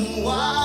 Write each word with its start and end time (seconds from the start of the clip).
我 0.00 0.57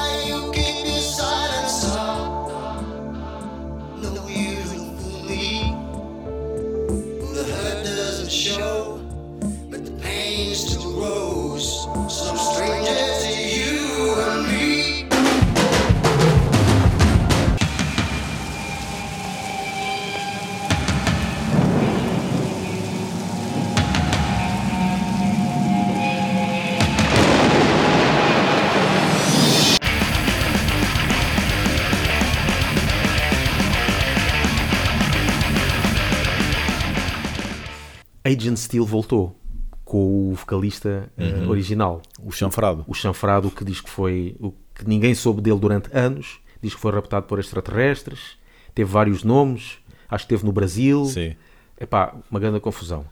Agent 38.35 38.57
Steel 38.57 38.85
voltou 38.85 39.39
com 39.85 40.31
o 40.31 40.33
vocalista 40.35 41.11
eh, 41.17 41.45
original, 41.47 42.01
O 42.23 42.31
chanfrado. 42.31 42.83
o 42.87 42.93
chanfrado 42.93 43.51
que 43.51 43.63
diz 43.65 43.81
que 43.81 43.89
foi 43.89 44.35
o 44.39 44.51
que 44.73 44.87
ninguém 44.87 45.13
soube 45.13 45.41
dele 45.41 45.59
durante 45.59 45.89
anos, 45.95 46.39
diz 46.61 46.73
que 46.73 46.79
foi 46.81 46.91
raptado 46.91 47.25
por 47.27 47.37
extraterrestres, 47.39 48.37
teve 48.73 48.89
vários 48.89 49.23
nomes, 49.23 49.77
acho 50.09 50.25
que 50.25 50.29
teve 50.29 50.45
no 50.45 50.51
Brasil. 50.51 51.05
Sim. 51.05 51.35
Epá, 51.79 52.15
uma 52.31 52.39
grande 52.39 52.59
confusão. 52.59 53.05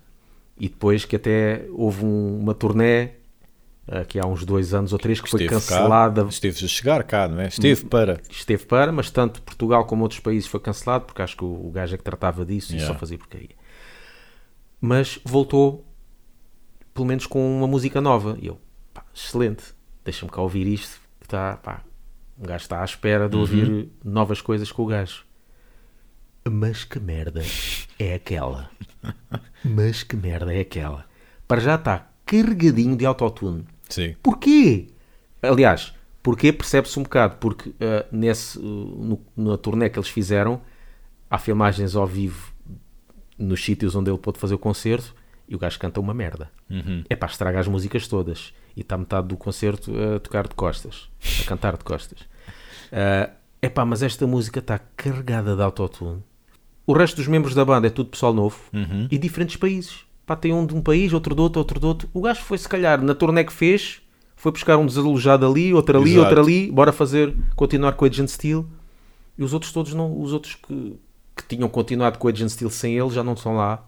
E 0.57 0.69
depois 0.69 1.03
que 1.05 1.15
até 1.17 1.65
houve 1.71 2.05
um- 2.05 2.39
uma 2.39 2.53
turné 2.53 3.13
aqui 3.87 4.19
há 4.19 4.25
uns 4.25 4.45
dois 4.45 4.73
anos 4.73 4.93
ou 4.93 4.99
três 4.99 5.19
que 5.19 5.29
foi 5.29 5.41
Esteve 5.43 5.59
cancelada. 5.59 6.23
Cá, 6.23 6.29
esteve 6.29 6.65
a 6.65 6.67
chegar 6.67 7.03
cá, 7.03 7.27
não 7.27 7.41
é? 7.41 7.47
Esteve 7.47 7.85
para. 7.85 8.21
Esteve 8.29 8.65
para, 8.65 8.91
mas 8.91 9.09
tanto 9.09 9.41
Portugal 9.41 9.85
como 9.85 10.03
outros 10.03 10.19
países 10.21 10.47
foi 10.47 10.59
cancelado, 10.59 11.05
porque 11.05 11.21
acho 11.21 11.35
que 11.35 11.43
o, 11.43 11.67
o 11.67 11.71
gajo 11.71 11.95
é 11.95 11.97
que 11.97 12.03
tratava 12.03 12.45
disso 12.45 12.71
e 12.71 12.75
Yeah. 12.75 12.93
só 12.93 12.99
fazia 12.99 13.17
porcaria. 13.17 13.49
Mas 14.81 15.19
voltou, 15.23 15.85
pelo 16.91 17.05
menos 17.05 17.27
com 17.27 17.57
uma 17.57 17.67
música 17.67 18.01
nova. 18.01 18.35
E 18.41 18.47
eu, 18.47 18.59
pá, 18.91 19.05
excelente, 19.13 19.63
deixa-me 20.03 20.31
cá 20.31 20.41
ouvir 20.41 20.65
isto. 20.65 20.99
que 21.19 21.27
Está, 21.27 21.55
pá, 21.57 21.83
um 22.39 22.43
gajo 22.43 22.63
está 22.63 22.81
à 22.81 22.85
espera 22.85 23.29
de 23.29 23.37
ouvir 23.37 23.89
novas 24.03 24.41
coisas 24.41 24.71
com 24.71 24.81
o 24.81 24.87
gajo. 24.87 25.23
Mas 26.49 26.83
que 26.83 26.99
merda 26.99 27.43
é 27.99 28.15
aquela? 28.15 28.71
Mas 29.63 30.01
que 30.01 30.15
merda 30.15 30.51
é 30.51 30.61
aquela? 30.61 31.05
Para 31.47 31.61
já 31.61 31.75
está 31.75 32.09
carregadinho 32.25 32.95
de 32.95 33.05
autotune. 33.05 33.65
Sim. 33.87 34.15
Porquê? 34.23 34.87
Aliás, 35.43 35.93
porquê 36.23 36.51
percebe-se 36.51 36.97
um 36.97 37.03
bocado, 37.03 37.35
porque 37.37 37.73
ah, 37.79 38.05
nesse, 38.11 38.57
uh, 38.57 38.61
no, 38.63 39.21
na 39.35 39.57
turnê 39.57 39.89
que 39.89 39.99
eles 39.99 40.09
fizeram, 40.09 40.61
há 41.29 41.37
filmagens 41.37 41.95
ao 41.95 42.07
vivo 42.07 42.50
nos 43.41 43.63
sítios 43.63 43.95
onde 43.95 44.09
ele 44.09 44.17
pôde 44.17 44.39
fazer 44.39 44.53
o 44.53 44.59
concerto 44.59 45.15
e 45.47 45.55
o 45.55 45.59
gajo 45.59 45.77
canta 45.79 45.99
uma 45.99 46.13
merda. 46.13 46.49
É 47.09 47.15
para 47.15 47.29
estragar 47.29 47.61
as 47.61 47.67
músicas 47.67 48.07
todas. 48.07 48.53
E 48.75 48.81
está 48.81 48.97
metade 48.97 49.27
do 49.27 49.35
concerto 49.35 49.91
a 50.15 50.19
tocar 50.19 50.47
de 50.47 50.55
costas, 50.55 51.09
a 51.41 51.45
cantar 51.45 51.75
de 51.75 51.83
costas. 51.83 52.19
é 53.61 53.69
pá, 53.69 53.83
mas 53.83 54.01
esta 54.01 54.25
música 54.25 54.59
está 54.59 54.79
carregada 54.79 55.55
de 55.55 55.61
autotune. 55.61 56.23
O 56.87 56.93
resto 56.93 57.17
dos 57.17 57.27
membros 57.27 57.53
da 57.53 57.63
banda 57.65 57.87
é 57.87 57.89
tudo 57.89 58.09
pessoal 58.09 58.33
novo 58.33 58.57
e 59.09 59.17
diferentes 59.17 59.57
países. 59.57 60.05
Pá, 60.25 60.35
tem 60.35 60.53
um 60.53 60.65
de 60.65 60.73
um 60.73 60.81
país, 60.81 61.11
outro 61.11 61.35
de 61.35 61.41
outro, 61.41 61.59
outro 61.59 61.79
de 61.79 61.85
outro. 61.85 62.09
O 62.13 62.21
gajo 62.21 62.41
foi, 62.41 62.57
se 62.57 62.69
calhar, 62.69 63.01
na 63.01 63.13
turnê 63.13 63.43
que 63.43 63.51
fez, 63.51 64.01
foi 64.35 64.51
buscar 64.51 64.77
um 64.77 64.85
desalojado 64.85 65.45
ali, 65.45 65.73
outro 65.73 65.99
ali, 65.99 66.11
Exato. 66.11 66.25
outro 66.25 66.41
ali, 66.41 66.71
bora 66.71 66.93
fazer, 66.93 67.35
continuar 67.55 67.93
com 67.93 68.05
o 68.05 68.07
Agent 68.07 68.29
Steel. 68.29 68.65
E 69.37 69.43
os 69.43 69.53
outros 69.53 69.71
todos 69.71 69.93
não, 69.93 70.21
os 70.21 70.31
outros 70.31 70.55
que, 70.55 70.97
que 71.41 71.55
tinham 71.55 71.67
continuado 71.69 72.17
com 72.17 72.27
o 72.27 72.31
Agent 72.31 72.49
Steel 72.49 72.69
sem 72.69 72.97
ele 72.97 73.09
já 73.09 73.23
não 73.23 73.33
estão 73.33 73.55
lá. 73.55 73.83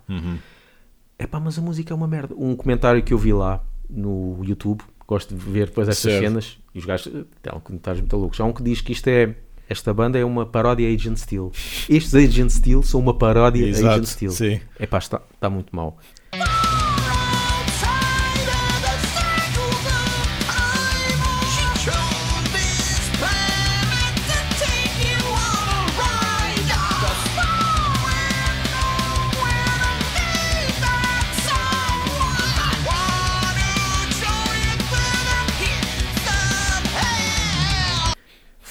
É 1.18 1.28
pá, 1.28 1.40
mas 1.40 1.58
a 1.58 1.62
música 1.62 1.94
é 1.94 1.96
uma 1.96 2.08
merda. 2.08 2.34
Um 2.38 2.56
comentário 2.56 3.02
que 3.04 3.14
eu 3.14 3.18
vi 3.18 3.32
lá 3.34 3.64
no 3.90 4.40
YouTube, 4.44 4.82
gosto 5.08 5.36
de 5.36 5.42
ver 5.42 5.68
depois 5.68 5.88
estas 5.88 6.12
Certo. 6.12 6.24
cenas, 6.24 6.58
e 6.74 6.80
os 6.80 6.86
gajos 6.86 7.12
têm 7.42 7.60
comentários 7.64 8.02
muito 8.02 8.18
loucos. 8.18 8.40
Há 8.42 8.46
um 8.46 8.54
que 8.54 8.64
diz 8.64 8.82
que 8.82 8.92
isto 8.92 9.08
é. 9.08 9.36
Esta 9.70 9.94
banda 9.94 10.20
é 10.20 10.26
uma 10.26 10.46
paródia 10.46 10.88
Agent 10.94 11.18
Steel. 11.18 11.52
Estes 11.90 12.14
Agent 12.14 12.50
Steel 12.50 12.84
são 12.84 13.00
uma 13.00 13.18
paródia 13.18 13.66
Exato, 13.66 13.88
Agent 13.88 14.06
Steel. 14.06 14.62
É 14.78 14.86
pá, 14.86 14.98
está, 14.98 15.22
está 15.34 15.50
muito 15.50 15.74
mal. 15.74 15.98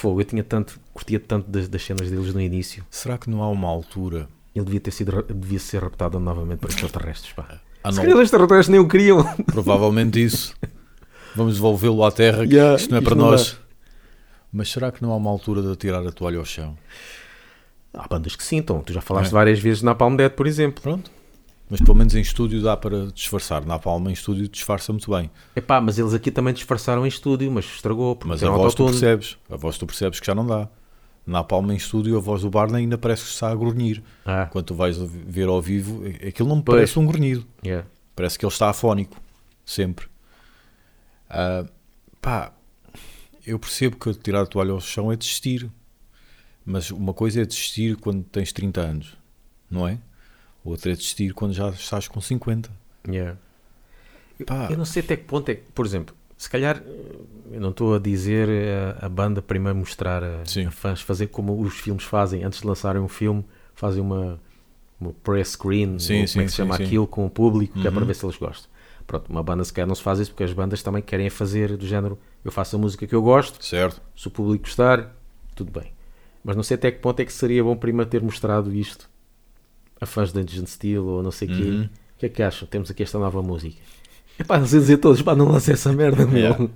Fogo, 0.02 0.20
eu 0.20 0.24
tinha 0.24 0.42
tanto, 0.42 0.80
curtia 0.92 1.20
tanto 1.20 1.48
das, 1.48 1.68
das 1.68 1.80
cenas 1.84 2.10
deles 2.10 2.34
no 2.34 2.40
início. 2.40 2.84
Será 2.90 3.16
que 3.16 3.30
não 3.30 3.40
há 3.40 3.48
uma 3.48 3.68
altura? 3.68 4.28
Ele 4.52 4.64
devia 4.64 4.80
ter 4.80 4.90
sido, 4.90 5.22
devia 5.32 5.60
ser 5.60 5.80
raptado 5.80 6.18
novamente 6.18 6.58
por 6.58 6.68
extraterrestres, 6.70 7.32
pá. 7.32 7.60
Ah, 7.84 7.92
Se 7.92 7.98
não. 7.98 8.02
calhar 8.04 8.16
os 8.18 8.24
extraterrestres 8.24 8.68
nem 8.68 8.80
o 8.80 8.88
queriam. 8.88 9.22
Provavelmente 9.46 10.20
isso. 10.20 10.56
Vamos 11.36 11.54
devolvê-lo 11.54 12.04
à 12.04 12.10
terra, 12.10 12.44
que 12.44 12.54
Yeah, 12.54 12.74
isto 12.76 12.90
não 12.90 12.98
é 12.98 13.00
isto 13.00 13.08
para 13.08 13.14
não 13.16 13.30
nós. 13.30 13.56
Mas 14.52 14.70
será 14.72 14.90
que 14.90 15.00
não 15.00 15.12
há 15.12 15.16
uma 15.16 15.30
altura 15.30 15.62
de 15.62 15.76
tirar 15.76 16.04
a 16.04 16.10
toalha 16.10 16.38
ao 16.38 16.44
chão? 16.44 16.76
Há 17.94 18.08
bandas 18.08 18.34
que 18.34 18.42
sim, 18.42 18.56
então. 18.56 18.80
Tu 18.82 18.92
já 18.92 19.00
falaste 19.00 19.30
É. 19.30 19.32
várias 19.34 19.60
vezes 19.60 19.82
na 19.82 19.94
Palm 19.94 20.16
Dead, 20.16 20.32
por 20.32 20.48
exemplo. 20.48 20.82
Pronto. 20.82 21.10
Mas 21.70 21.80
pelo 21.80 21.96
menos 21.96 22.14
em 22.14 22.20
estúdio 22.20 22.60
dá 22.62 22.76
para 22.76 23.06
disfarçar. 23.06 23.64
Na 23.64 23.78
palma 23.78 24.10
em 24.10 24.12
estúdio 24.12 24.46
disfarça 24.48 24.92
muito 24.92 25.10
bem. 25.10 25.30
Epá, 25.56 25.80
mas 25.80 25.98
eles 25.98 26.12
aqui 26.12 26.30
também 26.30 26.52
disfarçaram 26.52 27.04
em 27.06 27.08
estúdio, 27.08 27.50
mas 27.50 27.64
estragou. 27.64 28.18
Mas 28.26 28.42
a 28.42 28.50
voz 28.50 28.74
tu 28.74 28.84
percebes. 28.84 29.38
A 29.50 29.56
voz 29.56 29.78
tu 29.78 29.86
percebes 29.86 30.20
que 30.20 30.26
já 30.26 30.34
não 30.34 30.46
dá. 30.46 30.68
Na 31.26 31.42
palma 31.42 31.72
em 31.72 31.76
estúdio 31.76 32.16
a 32.16 32.20
voz 32.20 32.42
do 32.42 32.50
Barney 32.50 32.82
ainda 32.82 32.98
parece 32.98 33.22
que 33.24 33.30
está 33.30 33.50
a 33.50 33.54
grunhir. 33.54 34.02
Ah, 34.26 34.46
Quando 34.50 34.66
tu 34.66 34.74
vais 34.74 34.98
ver 34.98 35.48
ao 35.48 35.62
vivo, 35.62 36.02
aquilo 36.26 36.48
não 36.48 36.56
me 36.56 36.62
Pois. 36.62 36.76
parece 36.76 36.98
um 36.98 37.06
grunhido. 37.06 37.46
yeah. 37.64 37.86
Parece 38.14 38.38
que 38.38 38.44
ele 38.44 38.52
está 38.52 38.68
afónico. 38.68 39.16
Sempre. 39.64 40.06
Ah, 41.30 41.64
pá, 42.20 42.52
eu 43.46 43.58
percebo 43.58 43.96
que 43.96 44.12
tirar 44.14 44.42
a 44.42 44.46
toalha 44.46 44.72
ao 44.72 44.80
chão 44.80 45.10
é 45.12 45.16
desistir. 45.16 45.70
Mas 46.66 46.90
uma 46.90 47.14
coisa 47.14 47.40
é 47.40 47.44
desistir 47.46 47.96
quando 47.96 48.22
tens 48.24 48.52
30 48.52 48.80
anos, 48.80 49.16
não 49.70 49.86
é? 49.88 49.98
Outra 50.64 50.92
é 50.92 50.94
desistir 50.94 51.32
quando 51.34 51.52
já 51.52 51.68
estás 51.70 52.06
com 52.08 52.20
50. 52.20 52.70
Yeah. 53.08 53.36
Pá, 54.46 54.68
Eu 54.70 54.76
não 54.78 54.84
sei 54.84 55.02
até 55.02 55.16
que 55.16 55.24
ponto 55.24 55.48
é 55.50 55.56
que, 55.56 55.70
por 55.72 55.86
exemplo, 55.86 56.14
se 56.36 56.48
calhar, 56.50 56.82
eh, 56.84 57.16
eu 57.52 57.60
não 57.60 57.70
estou 57.70 57.94
a 57.94 57.98
dizer 57.98 58.48
eh, 58.48 58.96
a, 59.00 59.08
banda 59.08 59.40
primeiro 59.42 59.78
mostrar 59.78 60.22
a, 60.22 60.44
Sim. 60.44 60.66
a 60.66 60.70
fãs, 60.70 61.00
fazer 61.00 61.28
como 61.28 61.60
os 61.60 61.74
filmes 61.74 62.04
fazem, 62.04 62.42
antes 62.44 62.60
de 62.60 62.66
lançarem 62.66 63.00
um 63.00 63.08
filme, 63.08 63.44
fazem 63.74 64.02
uma, 64.02 64.40
uma 65.00 65.12
press 65.22 65.50
screen, 65.50 65.98
Sim, 65.98 66.22
ou 66.22 66.26
sim, 66.26 66.32
como 66.34 66.42
é 66.42 66.44
que 66.46 66.50
se 66.50 66.56
sim, 66.56 66.62
chama 66.62 66.76
sim. 66.76 66.84
aquilo, 66.84 67.06
com 67.06 67.26
o 67.26 67.30
público, 67.30 67.78
que 67.78 67.86
é 67.86 67.90
para 67.90 68.00
Uhum. 68.00 68.06
ver 68.06 68.14
se 68.14 68.24
eles 68.24 68.36
gostam. 68.36 68.70
Pronto, 69.06 69.28
uma 69.30 69.42
banda 69.42 69.64
se 69.64 69.72
calhar 69.72 69.86
não 69.88 69.94
se 69.94 70.02
faz 70.02 70.18
isso 70.20 70.30
porque 70.30 70.44
as 70.44 70.52
bandas 70.52 70.82
também 70.82 71.02
querem 71.02 71.28
fazer 71.30 71.76
do 71.76 71.86
género, 71.86 72.18
eu 72.44 72.52
faço 72.52 72.76
a 72.76 72.78
música 72.78 73.06
que 73.06 73.14
eu 73.14 73.22
gosto, 73.22 73.62
certo. 73.64 74.00
se 74.16 74.28
o 74.28 74.30
público 74.30 74.64
gostar, 74.64 75.14
tudo 75.54 75.70
bem. 75.78 75.92
Mas 76.44 76.56
não 76.56 76.62
sei 76.62 76.76
até 76.76 76.90
que 76.90 76.98
ponto 77.00 77.20
é 77.20 77.24
que 77.24 77.32
seria 77.32 77.62
bom 77.62 77.76
primeiro 77.76 78.10
ter 78.10 78.22
mostrado 78.22 78.72
isto 78.74 79.08
a 80.02 80.06
fãs 80.06 80.32
de 80.32 80.40
Agent 80.40 80.66
Steel 80.66 81.04
ou 81.06 81.22
não 81.22 81.30
sei 81.30 81.48
o 81.48 81.56
quê. 81.56 81.62
Uhum. 81.62 81.82
O 81.84 82.18
que 82.18 82.26
é 82.26 82.28
que 82.28 82.42
acham? 82.42 82.66
Temos 82.68 82.90
aqui 82.90 83.02
esta 83.02 83.18
nova 83.18 83.42
música. 83.42 83.76
É 84.38 84.44
pá, 84.44 84.56
eles 84.56 84.72
iam 84.72 84.80
dizer 84.80 84.96
todos, 84.98 85.22
pá, 85.22 85.34
não 85.34 85.48
lancei 85.48 85.74
essa 85.74 85.92
merda, 85.92 86.26
meu. 86.26 86.36
Yeah. 86.38 86.68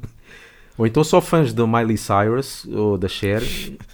Ou 0.78 0.86
então 0.86 1.02
só 1.02 1.20
fãs 1.20 1.52
da 1.52 1.66
Miley 1.66 1.96
Cyrus 1.96 2.64
ou 2.66 2.98
da 2.98 3.08
Cher. 3.08 3.42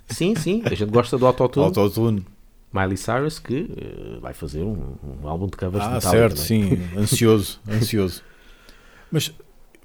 Sim, 0.08 0.34
sim, 0.34 0.62
a 0.64 0.74
gente 0.74 0.90
gosta 0.90 1.16
do 1.16 1.26
Autotune. 1.26 1.66
Autotune. 1.66 2.26
Miley 2.72 2.96
Cyrus 2.96 3.38
que 3.38 3.70
eh, 3.76 4.18
vai 4.20 4.32
fazer 4.34 4.62
um, 4.62 4.96
um 5.22 5.28
álbum 5.28 5.46
de 5.46 5.56
covers 5.56 5.84
de 5.88 5.94
Ah, 5.94 6.00
certo, 6.00 6.34
é? 6.34 6.44
sim. 6.44 6.78
Ansioso, 6.96 7.60
ansioso. 7.70 8.22
Mas 9.10 9.32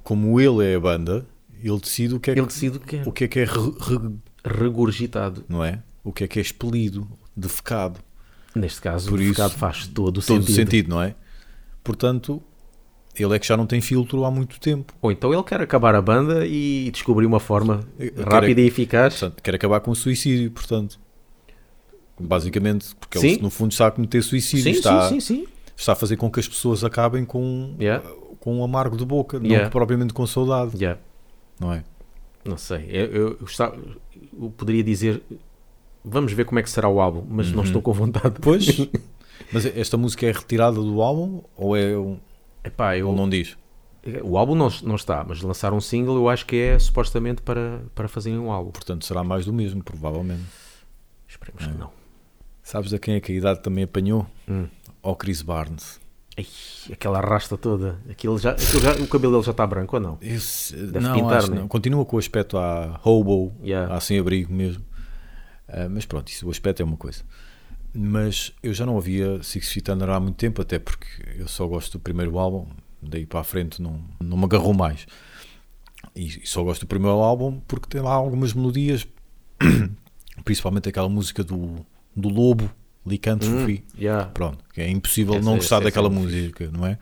como 0.04 0.40
ele 0.40 0.66
é 0.66 0.76
a 0.76 0.80
banda, 0.80 1.26
ele 1.62 1.78
decide 1.80 2.16
o 2.16 2.20
que 2.20 2.32
é 2.32 2.34
que, 2.34 2.40
Ele 2.40 2.48
o 2.48 2.80
que 2.80 2.96
é. 2.96 3.04
o 3.06 3.12
que, 3.12 3.24
é, 3.26 3.28
que 3.28 3.40
é 3.42 3.44
re- 3.46 3.74
re- 3.80 4.16
Regurgitado. 4.46 5.44
não 5.50 5.64
é? 5.64 5.82
O 6.04 6.12
que 6.14 6.24
é 6.24 6.28
que 6.28 6.40
é 6.40 6.42
expelido, 6.42 7.08
defecado. 7.36 8.00
Neste 8.58 8.82
caso, 8.82 9.10
Por 9.10 9.20
o 9.20 9.24
isso, 9.24 9.50
faz 9.52 9.88
todo 9.88 10.08
o 10.18 10.22
Todo 10.22 10.22
sentido. 10.42 10.56
sentido, 10.56 10.90
não 10.90 11.02
é? 11.02 11.16
Portanto, 11.84 12.42
ele 13.18 13.36
é 13.36 13.40
que 13.40 13.48
já 13.48 13.56
não 13.56 13.66
tem 13.66 13.80
filtro 13.82 14.26
há 14.26 14.32
muito 14.32 14.60
tempo. 14.60 14.94
Ou 15.02 15.12
então 15.12 15.34
ele 15.34 15.44
quer 15.44 15.62
acabar 15.62 15.96
a 15.96 16.02
banda 16.02 16.46
e 16.46 16.90
descobrir 16.92 17.26
uma 17.26 17.40
forma 17.40 17.88
Eu 17.98 18.12
quero 18.12 18.30
rápida 18.32 18.62
é- 18.62 18.64
e 18.64 18.68
eficaz. 18.68 19.20
Portanto, 19.20 19.42
quer 19.42 19.56
acabar 19.56 19.80
com 19.80 19.92
o 19.92 19.96
suicídio, 19.96 20.52
portanto. 20.52 21.00
Basicamente, 22.20 22.96
porque 22.96 23.20
Sim. 23.20 23.28
ele 23.34 23.42
no 23.42 23.50
fundo 23.50 23.72
está 23.72 23.88
a 23.88 23.92
cometer 23.92 24.22
suicídio, 24.24 24.64
Sim, 24.64 24.72
está, 24.72 25.08
sim, 25.08 25.20
sim, 25.20 25.44
sim. 25.44 25.48
está 25.76 25.94
a 25.94 25.96
fazer 25.96 26.18
com 26.18 26.32
que 26.32 26.40
as 26.40 26.48
pessoas 26.48 26.84
acabem 26.84 27.24
com, 27.24 27.76
Yeah. 27.80 28.04
com 28.40 28.58
um 28.60 28.64
amargo 28.64 28.98
de 28.98 29.06
boca, 29.06 29.38
Yeah. 29.38 29.66
não 29.66 29.70
propriamente 29.72 30.14
com 30.14 30.26
saudade, 30.26 30.72
Yeah. 30.76 31.00
não 31.60 31.72
é? 31.72 31.84
Não 32.44 32.58
sei. 32.58 32.88
Eu, 32.90 33.06
eu, 33.06 33.38
eu 33.40 33.48
eu 34.42 34.50
poderia 34.56 34.84
dizer. 34.84 35.22
Vamos 36.10 36.34
ver 36.34 36.46
como 36.46 36.60
é 36.60 36.64
que 36.64 36.70
será 36.70 36.88
o 36.90 37.00
álbum, 37.00 37.24
mas 37.30 37.52
não 37.52 37.64
estou 37.64 37.82
com 37.82 37.92
vontade. 37.94 38.36
Pois, 38.42 38.66
mas 39.52 39.66
esta 39.66 39.98
música 39.98 40.26
é 40.26 40.32
retirada 40.32 40.76
do 40.78 41.02
álbum 41.02 41.42
ou 41.56 41.76
é 41.76 41.98
um. 41.98 42.18
Epá, 42.64 42.98
eu, 42.98 43.10
Ou 43.10 43.16
não 43.16 43.30
diz? 43.30 43.58
O 44.24 44.38
álbum 44.38 44.56
não, 44.56 44.70
não 44.84 44.96
está, 44.96 45.26
mas 45.28 45.42
lançar 45.42 45.74
um 45.74 45.82
single 45.82 46.16
eu 46.16 46.30
acho 46.30 46.46
que 46.46 46.56
é 46.56 46.80
supostamente 46.80 47.42
para, 47.42 47.82
para 47.94 48.08
fazerem 48.08 48.40
um 48.40 48.52
álbum. 48.52 48.72
Portanto, 48.72 49.06
será 49.06 49.24
mais 49.24 49.46
do 49.46 49.52
mesmo, 49.52 49.84
provavelmente. 49.84 50.44
Esperemos 51.28 51.66
que 51.68 51.78
não. 51.78 51.90
Sabes 52.64 52.94
a 52.94 53.00
quem 53.00 53.16
é 53.16 53.20
que 53.20 53.32
a 53.32 53.36
idade 53.36 53.62
também 53.62 53.84
apanhou? 53.84 54.26
Hum. 54.48 54.68
Ao 55.04 55.16
Chris 55.16 55.42
Barnes. 55.42 56.00
Ai, 56.38 56.46
aquela 56.94 57.20
rasta 57.20 57.58
toda. 57.58 58.00
Aquilo 58.10 58.38
já, 58.38 58.52
aquilo 58.52 58.80
já- 58.82 58.94
o 58.94 59.08
cabelo 59.08 59.34
dele 59.34 59.44
já 59.46 59.52
está 59.52 59.66
branco 59.66 59.96
ou 59.96 60.02
não? 60.02 60.18
Esse, 60.22 60.76
Deve 60.76 61.00
não, 61.00 61.14
pintar, 61.16 61.38
acho 61.40 61.52
né? 61.52 61.60
não. 61.62 61.68
Continua 61.68 62.06
com 62.06 62.16
o 62.16 62.20
aspecto 62.20 62.58
a 62.58 63.00
hobo, 63.04 63.54
Yeah. 63.64 63.94
a 63.94 64.00
sem 64.00 64.20
abrigo 64.20 64.54
mesmo. 64.54 64.84
Ah, 65.68 65.88
mas 65.90 66.06
pronto, 66.06 66.30
isso, 66.30 66.48
o 66.48 66.52
aspecto 66.52 66.82
é 66.82 66.86
uma 66.86 66.98
coisa. 66.98 67.24
Mas 67.94 68.54
eu 68.62 68.74
já 68.74 68.86
não 68.86 68.96
ouvia 68.96 69.42
Six 69.42 69.72
Feet 69.72 69.90
Under 69.90 70.10
há 70.10 70.20
muito 70.20 70.36
tempo, 70.36 70.62
até 70.62 70.78
porque 70.80 71.08
eu 71.38 71.48
só 71.48 71.66
gosto 71.68 71.94
do 71.98 72.00
primeiro 72.02 72.38
álbum, 72.38 72.68
daí 73.02 73.26
para 73.26 73.40
a 73.40 73.44
frente 73.44 73.82
não, 73.82 74.00
não 74.20 74.38
me 74.38 74.44
agarrou 74.46 74.74
mais. 74.74 75.06
E, 76.16 76.26
e 76.44 76.48
só 76.48 76.64
gosto 76.64 76.82
do 76.82 76.88
primeiro 76.88 77.18
álbum 77.18 77.60
porque 77.68 77.88
tem 77.88 78.02
lá 78.02 78.14
algumas 78.14 78.54
melodias, 78.54 79.08
principalmente 80.46 80.90
aquela 80.90 81.10
música 81.10 81.44
do, 81.44 81.86
do 82.16 82.30
Lobo, 82.30 82.70
Lycanthropy. 83.06 83.84
Yeah. 83.98 84.26
Pronto, 84.28 84.64
que 84.74 84.82
é 84.82 84.90
impossível 84.90 85.36
Essa- 85.36 85.44
não 85.46 85.54
essa- 85.54 85.60
gostar 85.62 85.76
essa 85.78 85.84
é 85.84 85.86
daquela 85.86 86.10
música, 86.10 86.70
não 86.72 86.86
é? 86.86 86.98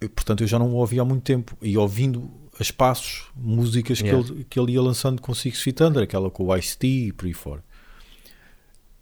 Eu, 0.00 0.08
portanto, 0.08 0.42
eu 0.42 0.46
já 0.46 0.58
não 0.58 0.70
o 0.70 0.76
ouvi 0.76 1.00
há 1.00 1.04
muito 1.04 1.22
tempo. 1.22 1.56
E 1.60 1.76
ouvindo 1.76 2.30
a 2.58 2.62
espaços, 2.62 3.24
músicas 3.36 4.00
Yeah. 4.00 4.24
que, 4.24 4.32
ele, 4.32 4.44
que 4.44 4.60
ele 4.60 4.72
ia 4.72 4.82
lançando 4.82 5.20
com 5.20 5.34
Six 5.34 5.60
Feet 5.60 5.80
Under, 5.80 6.02
aquela 6.02 6.30
com 6.30 6.44
o 6.44 6.56
Ice-T 6.56 6.86
e 6.86 7.12
por 7.12 7.26
aí 7.26 7.32
fora. 7.32 7.64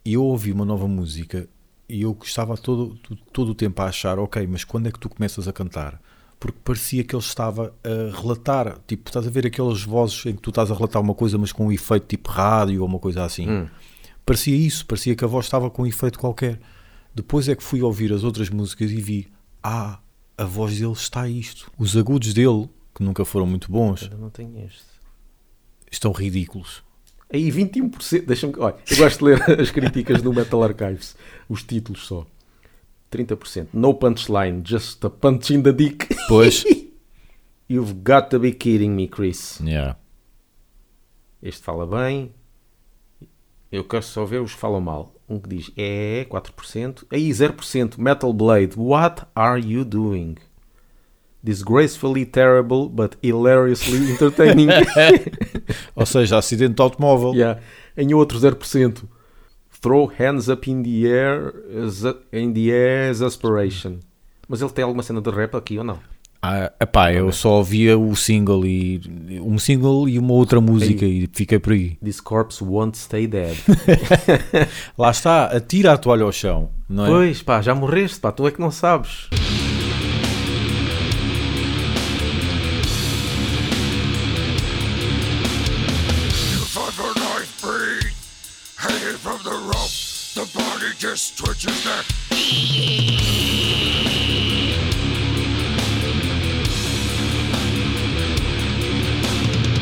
E 0.05 0.15
eu 0.15 0.23
ouvi 0.23 0.53
uma 0.53 0.65
nova 0.65 0.87
música 0.87 1.49
e 1.89 2.03
eu 2.03 2.17
estava 2.23 2.57
todo, 2.57 2.99
todo 3.33 3.51
o 3.51 3.55
tempo 3.55 3.81
a 3.83 3.87
achar, 3.87 4.19
ok, 4.19 4.47
mas 4.47 4.65
quando 4.65 4.89
é 4.89 4.93
que 4.93 4.99
tu 4.99 5.09
começas 5.09 5.47
a 5.47 5.53
cantar? 5.53 6.01
Porque 6.39 6.59
parecia 6.63 7.03
que 7.03 7.15
ele 7.15 7.23
estava 7.23 7.75
a 7.83 8.21
relatar, 8.21 8.79
tipo, 8.87 9.09
estás 9.09 9.27
a 9.27 9.31
ver 9.31 9.47
aquelas 9.47 9.83
vozes 9.83 10.27
em 10.27 10.35
que 10.35 10.43
tu 10.43 10.51
estás 10.51 10.71
a 10.71 10.75
relatar 10.75 11.01
uma 11.01 11.15
coisa, 11.15 11.39
mas 11.39 11.51
com 11.51 11.67
um 11.67 11.73
efeito 11.73 12.07
tipo 12.07 12.31
rádio 12.31 12.83
ou 12.83 12.87
uma 12.87 12.99
coisa 12.99 13.25
assim. 13.25 13.49
Hum. 13.49 13.67
Parecia 14.25 14.55
isso, 14.55 14.85
parecia 14.85 15.15
que 15.15 15.25
a 15.25 15.29
voz 15.29 15.47
estava 15.47 15.71
com 15.71 15.83
um 15.83 15.87
efeito 15.87 16.19
qualquer. 16.19 16.61
Depois 17.15 17.49
é 17.49 17.55
que 17.55 17.63
fui 17.63 17.81
ouvir 17.81 18.13
as 18.13 18.25
outras 18.25 18.51
músicas 18.51 18.91
e 18.91 19.01
vi, 19.01 19.29
ah, 19.63 19.99
a 20.37 20.45
voz 20.45 20.79
dele 20.79 20.93
está 20.93 21.27
isto. 21.29 21.71
Os 21.79 21.97
agudos 21.97 22.35
dele, 22.35 22.69
que 22.95 23.03
nunca 23.03 23.25
foram 23.25 23.47
muito 23.47 23.71
bons, 23.71 24.11
estão 25.91 26.13
ridículos. 26.13 26.85
Aí 27.33 27.51
21%, 27.51 28.25
deixa-me. 28.25 28.55
Olha, 28.59 28.77
eu 28.91 28.97
gosto 28.97 29.19
de 29.19 29.25
ler 29.25 29.43
as 29.61 29.71
críticas 29.71 30.23
do 30.23 30.33
Metal 30.33 30.63
Archives, 30.63 31.17
os 31.49 31.63
títulos 31.63 32.07
só. 32.07 32.27
30%. 33.11 33.69
No 33.73 33.95
punchline, 33.95 34.63
just 34.63 35.05
a 35.05 35.11
punch 35.11 35.51
in 35.51 35.63
the 35.63 35.73
dick. 35.73 36.09
Pois. 36.29 36.65
You've 37.69 38.03
got 38.05 38.31
to 38.31 38.39
be 38.39 38.53
kidding 38.53 38.95
me, 38.95 39.09
Chris. 39.09 39.61
yeah. 39.61 39.97
Este 41.43 41.63
fala 41.63 41.87
bem. 41.87 42.33
Eu 43.71 43.85
quero 43.85 44.03
só 44.05 44.25
ver 44.25 44.41
os 44.41 44.53
que 44.55 44.59
falam 44.61 44.81
mal. 44.81 45.13
Um 45.29 45.39
que 45.41 45.49
diz 45.49 45.73
é 45.77 46.25
4%. 46.31 47.05
Aí 47.11 47.29
0%. 47.31 47.99
Metal 47.99 48.33
Blade. 48.33 48.75
What 48.77 49.27
are 49.35 49.61
you 49.61 49.85
doing? 49.85 50.37
Disgracefully 51.43 52.25
terrible 52.25 52.89
but 52.89 53.17
hilariously 53.23 54.11
entertaining. 54.15 54.69
Ou 55.95 56.07
seja, 56.07 56.39
acidente 56.39 56.75
de 56.75 56.83
automóvel. 56.83 57.35
yeah. 57.35 57.61
Em 57.97 58.15
outro 58.15 58.39
0%. 58.39 59.03
Throw 59.87 60.11
hands 60.19 60.49
up 60.49 60.69
in 60.69 60.83
the 60.83 61.07
air 61.07 61.55
in 62.33 62.53
the 62.53 62.71
air 62.73 63.25
aspiration. 63.25 64.01
Mas 64.49 64.61
ele 64.61 64.71
tem 64.71 64.83
alguma 64.83 65.01
cena 65.01 65.21
de 65.21 65.31
rap 65.31 65.55
aqui 65.55 65.79
ou 65.79 65.85
não? 65.85 66.01
Ah, 66.43 66.73
epá, 66.81 67.13
eu 67.13 67.31
só 67.31 67.59
ouvia 67.59 67.97
o 67.97 68.17
single 68.17 68.67
e 68.67 69.01
um 69.45 69.57
single 69.61 70.09
e 70.09 70.19
uma 70.19 70.33
outra 70.33 70.61
música 70.61 71.07
e 71.07 71.29
fiquei 71.33 71.61
por 71.61 71.73
aí. 71.73 71.97
This 72.03 72.21
corpse 72.21 72.65
won't 72.65 72.99
stay 72.99 73.29
dead. 73.29 73.57
Lá 74.99 75.13
está, 75.13 75.45
atira 75.45 75.93
a 75.93 75.97
toalha 75.97 76.25
ao 76.25 76.33
chão, 76.33 76.69
não 76.89 77.07
é? 77.07 77.09
Pois, 77.09 77.43
pá, 77.43 77.63
já 77.63 77.73
morreste, 77.73 78.19
pá, 78.19 78.33
tu 78.33 78.45
é 78.45 78.51
que 78.51 78.61
não 78.61 78.73
sabes. 78.73 79.29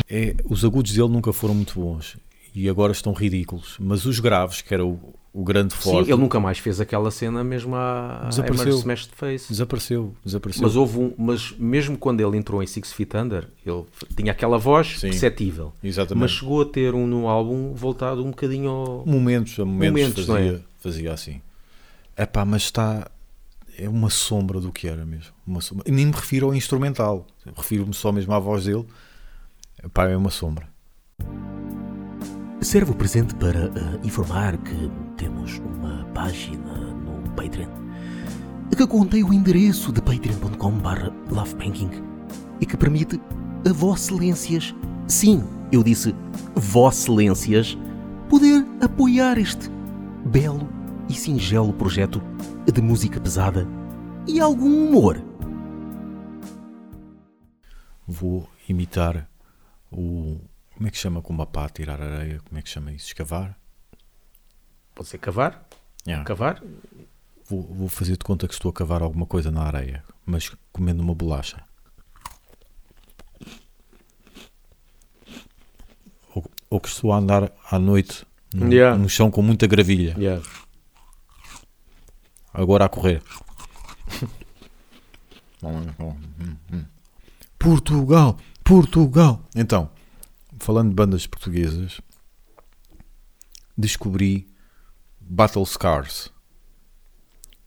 É, 0.08 0.34
os 0.48 0.64
agudos 0.64 0.92
dele 0.92 1.08
nunca 1.08 1.32
foram 1.32 1.54
muito 1.54 1.78
bons 1.80 2.16
e 2.54 2.68
agora 2.68 2.92
estão 2.92 3.12
ridículos. 3.12 3.76
Mas 3.80 4.04
os 4.06 4.20
graves, 4.20 4.60
que 4.62 4.72
era 4.72 4.86
o, 4.86 5.00
o 5.32 5.42
grande 5.42 5.74
Sim, 5.74 5.80
forte, 5.80 6.10
ele 6.10 6.20
nunca 6.20 6.38
mais 6.38 6.58
fez 6.58 6.80
aquela 6.80 7.10
cena 7.10 7.42
mesmo 7.42 7.74
a 7.74 8.26
Desapareceu. 8.28 8.78
Smash 8.78 9.06
the 9.06 9.16
Face. 9.16 9.48
desapareceu. 9.48 10.14
desapareceu. 10.24 10.62
Mas 10.62 10.76
houve 10.76 10.98
um, 11.00 11.12
mas 11.18 11.52
mesmo 11.58 11.98
quando 11.98 12.20
ele 12.20 12.36
entrou 12.36 12.62
em 12.62 12.66
Six 12.66 12.92
Feet 12.92 13.12
Under, 13.16 13.48
ele 13.66 13.82
tinha 14.16 14.30
aquela 14.30 14.56
voz 14.56 15.00
Sim. 15.00 15.08
perceptível. 15.08 15.72
Exatamente. 15.82 16.20
Mas 16.20 16.30
chegou 16.30 16.62
a 16.62 16.66
ter 16.66 16.94
um 16.94 17.06
no 17.08 17.26
álbum 17.26 17.72
voltado 17.74 18.22
um 18.24 18.30
bocadinho 18.30 18.70
ao. 18.70 19.06
momentos, 19.06 19.58
a 19.58 19.64
momentos, 19.64 19.90
Momentos, 20.00 20.28
não 20.28 20.36
fazia, 20.36 20.52
é? 20.52 20.60
fazia 20.78 21.12
assim. 21.12 21.40
Epá, 22.16 22.44
mas 22.44 22.62
está. 22.62 23.10
É 23.76 23.88
uma 23.88 24.08
sombra 24.08 24.60
do 24.60 24.72
que 24.72 24.86
era 24.86 25.04
mesmo. 25.04 25.32
Uma 25.46 25.60
sombra. 25.60 25.84
Nem 25.90 26.06
me 26.06 26.12
refiro 26.12 26.46
ao 26.46 26.54
instrumental. 26.54 27.26
Refiro-me 27.56 27.92
só 27.92 28.12
mesmo 28.12 28.32
à 28.32 28.38
voz 28.38 28.64
dele. 28.64 28.86
Epá, 29.82 30.08
é 30.08 30.16
uma 30.16 30.30
sombra. 30.30 30.68
Serve 32.60 32.92
o 32.92 32.94
presente 32.94 33.34
para 33.34 33.66
eh, 33.66 34.00
informar 34.04 34.56
que 34.58 34.90
temos 35.16 35.58
uma 35.58 36.04
página 36.14 36.72
no 36.94 37.30
Patreon 37.32 37.84
que 38.74 38.86
contém 38.86 39.22
o 39.22 39.32
endereço 39.32 39.92
de 39.92 40.02
patreon.com.br 40.02 41.10
lovebanking 41.30 41.90
e 42.60 42.66
que 42.66 42.76
permite 42.76 43.20
a 43.68 43.72
Vosselências, 43.72 44.74
sim, 45.06 45.44
eu 45.70 45.82
disse 45.82 46.14
Vosselências, 46.54 47.78
poder 48.28 48.66
apoiar 48.80 49.38
este 49.38 49.70
belo 50.26 50.68
e 51.14 51.16
singelo 51.16 51.72
projeto 51.72 52.20
de 52.70 52.82
música 52.82 53.20
pesada 53.20 53.66
e 54.26 54.40
algum 54.40 54.88
humor. 54.88 55.22
Vou 58.06 58.48
imitar 58.68 59.28
o. 59.92 60.40
Como 60.74 60.88
é 60.88 60.90
que 60.90 60.98
chama 60.98 61.22
com 61.22 61.32
uma 61.32 61.46
pá 61.46 61.68
tirar 61.68 62.02
areia? 62.02 62.40
Como 62.44 62.58
é 62.58 62.62
que 62.62 62.68
chama 62.68 62.92
isso? 62.92 63.06
Escavar? 63.06 63.56
Pode 64.92 65.08
ser 65.08 65.18
cavar? 65.18 65.64
Yeah. 66.04 66.24
Cavar? 66.24 66.60
Vou, 67.48 67.62
vou 67.62 67.88
fazer 67.88 68.12
de 68.16 68.24
conta 68.24 68.48
que 68.48 68.54
estou 68.54 68.70
a 68.70 68.72
cavar 68.72 69.00
alguma 69.00 69.24
coisa 69.24 69.52
na 69.52 69.62
areia, 69.62 70.02
mas 70.26 70.50
comendo 70.72 71.00
uma 71.00 71.14
bolacha. 71.14 71.62
Ou, 76.34 76.44
ou 76.70 76.80
que 76.80 76.88
estou 76.88 77.12
a 77.12 77.18
andar 77.18 77.52
à 77.70 77.78
noite 77.78 78.26
no, 78.52 78.72
Yeah. 78.72 78.98
no 78.98 79.08
chão 79.08 79.30
com 79.30 79.42
muita 79.42 79.66
gravilha. 79.68 80.16
Yeah. 80.18 80.42
Agora 82.54 82.84
a 82.84 82.88
correr. 82.88 83.20
Portugal, 87.58 88.38
Portugal. 88.62 89.40
Então, 89.54 89.90
falando 90.58 90.90
de 90.90 90.94
bandas 90.94 91.26
portuguesas, 91.26 92.00
descobri 93.76 94.46
Battle 95.20 95.64
Scars. 95.66 96.32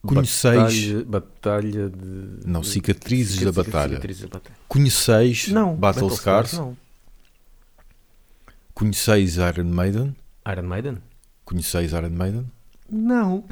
Conheceis. 0.02 0.92
Batalha, 0.92 1.04
batalha 1.04 1.90
de. 1.90 2.46
Não, 2.46 2.62
cicatrizes 2.62 3.38
Cica- 3.40 3.46
da 3.52 3.62
batalha. 3.64 3.88
cicatrizes 3.90 4.22
da 4.22 4.28
batalha. 4.28 4.56
Conheceis 4.68 5.48
Não. 5.48 5.74
Battle 5.74 6.10
Scars? 6.10 6.52
Não. 6.52 6.76
Conheceis 8.72 9.36
Iron 9.36 9.64
Maiden? 9.64 10.16
Iron 10.50 10.62
Maiden? 10.62 10.98
Conheceis 11.44 11.92
Iron 11.92 12.10
Maiden? 12.10 12.50
Não. 12.90 13.44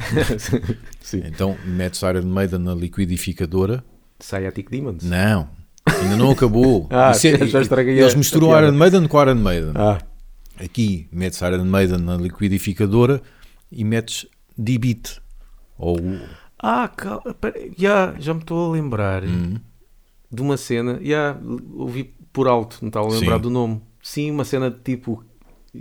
Sim. 1.00 1.22
Então 1.26 1.56
metes 1.64 2.00
Iron 2.02 2.22
Maiden 2.26 2.58
na 2.60 2.74
liquidificadora. 2.74 3.84
Sciatic 4.20 4.70
Demons? 4.70 5.02
Não, 5.04 5.48
ainda 5.86 6.16
não 6.16 6.30
acabou. 6.30 6.86
Ah, 6.92 7.10
Isso 7.10 7.26
é- 7.28 7.46
já 7.46 7.60
estraguei 7.60 7.98
eles 8.00 8.14
misturam. 8.14 8.56
Iron 8.58 8.72
Maiden 8.72 9.06
com 9.06 9.20
Iron 9.20 9.34
Maiden. 9.34 9.72
Ah. 9.74 9.98
Aqui 10.58 11.06
metes 11.12 11.40
Iron 11.42 11.64
Maiden 11.64 11.98
na 11.98 12.16
liquidificadora 12.16 13.20
e 13.70 13.84
metes 13.84 14.26
D-Beat. 14.56 15.18
Ou 15.78 15.98
Ah, 16.58 16.88
calma. 16.88 17.34
pera- 17.34 17.60
Já, 17.76 18.14
já 18.18 18.32
me 18.32 18.40
estou 18.40 18.70
a 18.70 18.72
lembrar 18.72 19.22
Hum. 19.24 19.56
de 20.32 20.40
uma 20.42 20.56
cena. 20.56 20.98
Já 21.02 21.36
ouvi 21.74 22.14
por 22.32 22.48
alto, 22.48 22.78
não 22.80 22.88
estava 22.88 23.06
a 23.06 23.10
lembrar 23.10 23.36
Sim. 23.36 23.42
do 23.42 23.50
nome. 23.50 23.82
Sim, 24.02 24.30
uma 24.30 24.44
cena 24.44 24.70
de 24.70 24.78
tipo. 24.80 25.22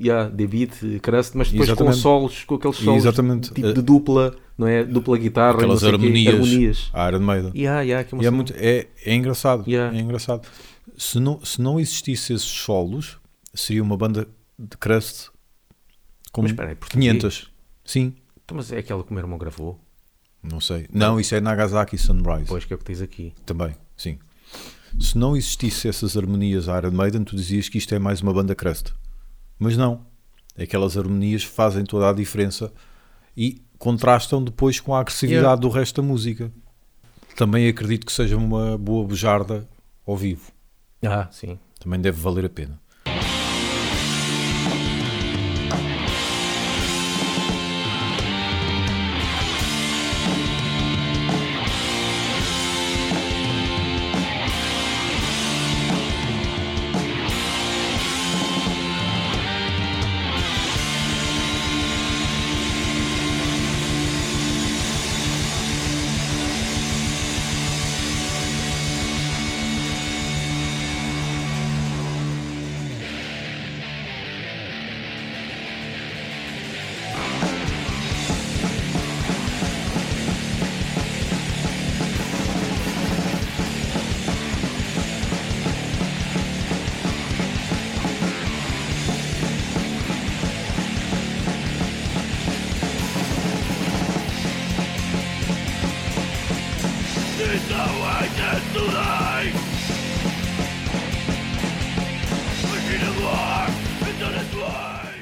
The 0.04 0.48
Beat, 0.48 1.00
Crust, 1.02 1.36
mas 1.36 1.52
depois 1.52 1.70
Exatamente. 1.70 1.96
com 1.96 2.02
solos, 2.02 2.44
com 2.44 2.56
aqueles 2.56 2.78
solos 2.78 3.04
Exatamente. 3.04 3.54
tipo 3.54 3.74
de 3.74 3.82
dupla, 3.82 4.36
não 4.58 4.68
é? 4.68 4.84
Dupla 4.84 5.18
guitarra, 5.18 5.56
aquelas 5.58 5.82
o 5.84 5.86
quê, 5.86 5.92
harmonias, 5.94 6.34
harmonias. 6.34 6.90
a 6.94 7.08
Iron 7.10 7.20
Maiden. 7.20 7.52
Yeah, 7.56 7.82
yeah, 7.82 8.10
é 8.22 8.30
muito, 8.30 8.54
é, 8.56 8.88
é 9.04 9.14
engraçado. 9.16 9.64
Yeah. 9.70 9.96
É 9.96 10.00
engraçado. 10.02 10.48
Se 10.98 11.20
não, 11.20 11.44
se 11.44 11.62
não 11.62 11.80
existisse 11.80 12.34
esses 12.34 12.48
solos, 12.48 13.18
seria 13.54 13.84
uma 13.84 13.98
banda 13.98 14.28
de 14.58 14.78
crust 14.78 15.30
com 16.32 16.42
Mas 16.42 16.52
espera 16.52 16.70
aí, 16.70 16.76
português? 16.76 17.12
500. 17.14 17.52
Sim, 17.84 18.14
Então, 18.44 18.58
Mas 18.58 18.72
é 18.72 18.80
aquela 18.80 19.04
que 19.04 19.12
o 19.12 19.14
meu 19.14 19.22
irmão 19.24 19.38
gravou. 19.38 19.80
não 20.44 20.60
sei. 20.60 20.88
Não, 20.94 21.20
isso 21.20 21.34
é 21.36 21.42
Nagasaki 21.42 21.98
Sunrise. 21.98 22.46
Pois 22.48 22.66
que 22.66 22.74
é 22.74 22.76
o 22.76 22.80
que 22.80 22.86
tens 22.86 23.02
aqui. 23.02 23.34
Também, 23.46 23.76
sim. 23.98 24.18
Se 25.00 25.18
não 25.18 25.36
existisse 25.36 25.88
essas 25.90 26.16
harmonias 26.16 26.68
Iron 26.68 26.92
Maiden, 26.92 27.24
tu 27.24 27.36
dizias 27.36 27.68
que 27.68 27.78
isto 27.78 27.94
é 27.94 28.00
mais 28.00 28.22
uma 28.22 28.32
banda 28.34 28.56
crust. 28.56 28.94
Mas 29.60 29.76
não. 29.78 30.06
Aquelas 30.58 30.98
harmonias 30.98 31.44
fazem 31.44 31.84
toda 31.84 32.10
a 32.10 32.14
diferença 32.14 32.72
e 33.36 33.62
contrastam 33.78 34.44
depois 34.44 34.80
com 34.80 34.94
a 34.96 35.02
agressividade 35.02 35.44
Yeah. 35.44 35.62
do 35.62 35.70
resto 35.70 36.02
da 36.02 36.08
música. 36.08 36.52
Também 37.36 37.68
acredito 37.68 38.06
que 38.06 38.12
seja 38.14 38.38
uma 38.38 38.78
boa 38.78 39.06
bujarda 39.06 39.68
ao 40.08 40.16
vivo. 40.16 40.52
Ah, 41.06 41.28
sim. 41.32 41.60
Também 41.80 42.00
deve 42.00 42.20
valer 42.22 42.46
a 42.46 42.50
pena. 42.50 42.80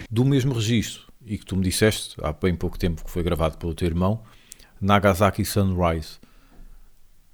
Do 0.09 0.23
mesmo 0.23 0.53
registro, 0.53 1.07
e 1.25 1.37
que 1.39 1.45
tu 1.45 1.55
me 1.55 1.63
disseste 1.63 2.15
há 2.21 2.31
bem 2.31 2.55
pouco 2.55 2.77
tempo 2.77 3.03
que 3.03 3.09
foi 3.09 3.23
gravado 3.23 3.57
pelo 3.57 3.73
teu 3.73 3.87
irmão, 3.87 4.21
Nagasaki 4.79 5.43
Sunrise. 5.43 6.19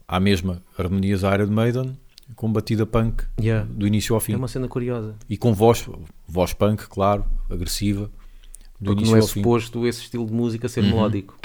Há 0.08 0.20
mesma 0.20 0.64
harmonias 0.78 1.24
Iron 1.24 1.48
Maiden 1.48 2.00
com 2.36 2.52
batida 2.52 2.86
punk 2.86 3.26
Yeah. 3.40 3.68
do 3.70 3.86
início 3.86 4.16
ao 4.16 4.22
fim. 4.22 4.34
É 4.34 4.38
uma 4.38 4.48
cena 4.48 4.68
curiosa. 4.68 5.16
E 5.30 5.36
com 5.36 5.54
voz, 5.54 5.90
voz 6.28 6.54
punk, 6.54 6.88
claro, 6.88 7.26
agressiva, 7.50 8.10
do 8.80 8.86
Porque 8.86 8.92
início 9.02 9.12
não 9.12 9.18
é 9.18 9.22
ao 9.22 9.28
fim. 9.28 9.40
Uhum. 9.40 9.44
suposto 9.44 9.86
esse 9.86 10.02
estilo 10.04 10.26
de 10.26 10.34
música 10.34 10.70
ser 10.70 10.82
melódico. 10.82 11.38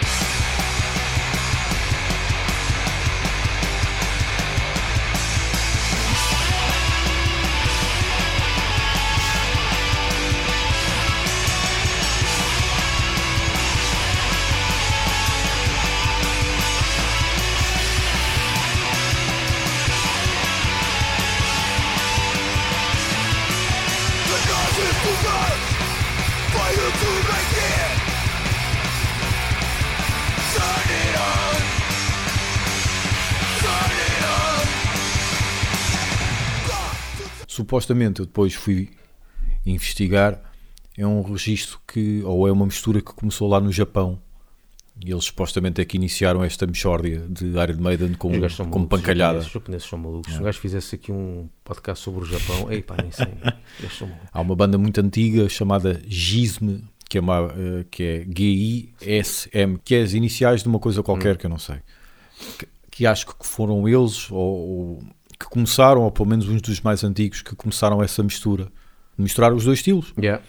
Supostamente 37.64 38.20
eu 38.20 38.26
depois 38.26 38.52
fui 38.52 38.90
investigar, 39.64 40.38
é 40.98 41.06
um 41.06 41.22
registro 41.22 41.80
que, 41.88 42.22
ou 42.22 42.46
é 42.46 42.52
uma 42.52 42.66
mistura 42.66 43.00
que 43.00 43.10
começou 43.14 43.48
lá 43.48 43.58
no 43.58 43.72
Japão. 43.72 44.20
E 45.02 45.10
eles 45.10 45.24
supostamente 45.24 45.80
é 45.80 45.84
que 45.84 45.96
iniciaram 45.96 46.44
esta 46.44 46.66
mexórdia 46.66 47.26
de 47.28 47.46
Iron 47.46 47.80
Maiden 47.80 48.12
com, 48.12 48.28
com 48.28 48.38
malucos, 48.38 48.86
pancalhada. 48.86 49.38
Os 49.38 49.50
japoneses 49.50 49.88
são 49.88 49.98
malucos. 49.98 50.32
Se 50.32 50.38
um 50.38 50.44
gajo 50.44 50.60
fizesse 50.60 50.94
aqui 50.94 51.10
um 51.10 51.48
podcast 51.64 52.04
sobre 52.04 52.22
o 52.22 52.26
Japão, 52.26 52.68
ei 52.70 52.82
pá, 52.82 52.96
nem 53.00 53.10
sei. 53.10 53.26
Há 54.30 54.40
uma 54.42 54.54
banda 54.54 54.76
muito 54.76 55.00
antiga 55.00 55.48
chamada 55.48 56.00
Gizme, 56.06 56.84
que 57.08 57.16
é, 57.16 57.20
uma, 57.22 57.50
eh, 57.56 57.86
que 57.90 58.02
é 58.02 58.26
G-I-S-M, 58.28 59.78
que 59.82 59.94
é 59.94 60.02
as 60.02 60.12
iniciais 60.12 60.62
de 60.62 60.68
uma 60.68 60.78
coisa 60.78 61.02
qualquer 61.02 61.38
que 61.38 61.46
eu 61.46 61.50
não 61.50 61.58
sei. 61.58 61.78
Que, 62.58 62.68
que 62.90 63.06
acho 63.06 63.26
que 63.26 63.34
foram 63.40 63.88
eles, 63.88 64.30
ou, 64.30 64.38
ou 64.38 65.02
que 65.38 65.46
começaram, 65.46 66.02
ou 66.02 66.10
pelo 66.10 66.28
menos 66.28 66.48
uns 66.48 66.62
dos 66.62 66.80
mais 66.80 67.04
antigos, 67.04 67.42
que 67.42 67.54
começaram 67.54 68.02
essa 68.02 68.22
mistura. 68.22 68.68
Misturar 69.16 69.52
os 69.52 69.64
dois 69.64 69.78
estilos. 69.78 70.12
Yeah. 70.18 70.42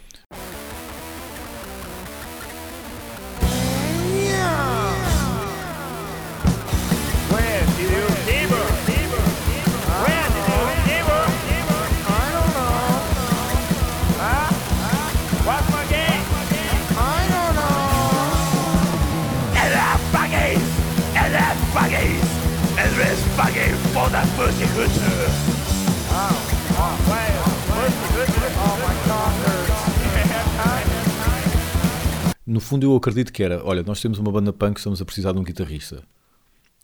No 32.46 32.60
fundo, 32.60 32.86
eu 32.86 32.96
acredito 32.98 33.32
que 33.32 33.42
era: 33.42 33.64
olha, 33.66 33.82
nós 33.84 34.02
temos 34.02 34.20
uma 34.20 34.30
banda 34.30 34.52
punk, 34.52 34.78
estamos 34.78 35.02
a 35.02 35.06
precisar 35.06 35.32
de 35.32 35.40
um 35.40 35.44
guitarrista. 35.44 36.04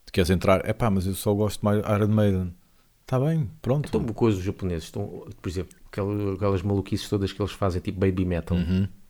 Tu 0.06 0.12
queres 0.14 0.30
entrar? 0.30 0.62
É 0.64 0.72
pá, 0.72 0.88
mas 0.88 1.06
eu 1.06 1.14
só 1.14 1.34
gosto 1.34 1.62
mais 1.62 1.82
de 1.82 1.92
Iron 1.92 2.08
Maiden. 2.08 2.54
Está 3.02 3.20
bem, 3.20 3.50
pronto. 3.60 3.86
Então, 3.86 4.02
coisa, 4.14 4.38
os 4.38 4.44
japoneses 4.44 4.84
estão, 4.84 5.26
por 5.42 5.48
exemplo, 5.48 5.76
aquelas, 5.90 6.34
aquelas 6.36 6.62
maluquices 6.62 7.06
todas 7.06 7.32
que 7.34 7.42
eles 7.42 7.52
fazem, 7.52 7.82
tipo 7.82 8.00
baby 8.00 8.24
metal. 8.24 8.56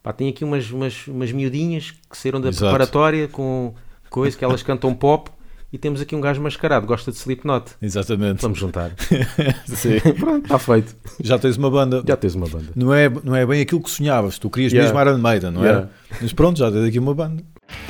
Pá, 0.02 0.12
tem 0.12 0.28
aqui 0.28 0.44
umas, 0.44 0.68
umas, 0.72 1.06
umas 1.06 1.30
miudinhas 1.30 1.92
que 2.10 2.18
saíram 2.18 2.40
da 2.40 2.48
Exato. 2.48 2.64
preparatória 2.64 3.28
com 3.28 3.72
coisa 4.10 4.36
que 4.36 4.44
elas 4.44 4.64
cantam 4.64 4.92
pop 4.92 5.30
e 5.72 5.78
temos 5.78 6.00
aqui 6.00 6.14
um 6.14 6.20
gajo 6.20 6.40
mascarado, 6.42 6.86
gosta 6.86 7.10
de 7.10 7.16
Slipknot. 7.16 7.72
Exatamente. 7.80 8.42
Vamos 8.42 8.58
juntar. 8.58 8.92
Sim. 9.66 9.98
Pronto, 10.18 10.44
está 10.44 10.58
feito. 10.58 10.94
Já 11.20 11.38
tens 11.38 11.56
uma 11.56 11.70
banda. 11.70 12.02
Já 12.06 12.16
tens 12.16 12.34
uma 12.34 12.46
banda. 12.46 12.66
Não, 12.76 12.92
é, 12.92 13.08
não 13.24 13.34
é 13.34 13.46
bem 13.46 13.62
aquilo 13.62 13.82
que 13.82 13.90
sonhavas. 13.90 14.38
Tu 14.38 14.50
querias 14.50 14.72
Yeah. 14.72 14.92
mesmo 14.92 15.10
Iron 15.10 15.18
Maiden, 15.20 15.50
não 15.50 15.62
Yeah. 15.62 15.80
era? 15.82 16.18
Mas 16.20 16.32
pronto, 16.32 16.58
já 16.58 16.70
tens 16.70 16.84
aqui 16.88 16.98
uma 16.98 17.14
banda. 17.14 17.42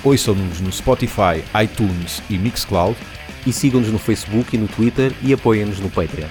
Ouçam-nos 0.04 0.60
no 0.60 0.70
Spotify, 0.70 1.42
iTunes 1.62 2.22
e 2.30 2.38
Mixcloud. 2.38 2.96
E 3.44 3.52
sigam-nos 3.52 3.88
no 3.90 3.98
Facebook 3.98 4.54
e 4.54 4.58
no 4.58 4.68
Twitter 4.68 5.12
e 5.22 5.32
apoiem-nos 5.32 5.80
no 5.80 5.90
Patreon. 5.90 6.28